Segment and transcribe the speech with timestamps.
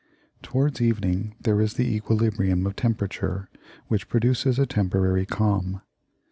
[0.41, 3.51] Towards evening there is the equilibrium of temperature
[3.87, 5.83] which produces a temporary calm.